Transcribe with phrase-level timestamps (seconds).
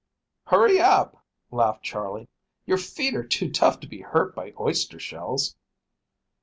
[0.47, 2.27] "Hurry up," laughed Charley,
[2.65, 5.55] "your feet are too tough to be hurt by oyster shells."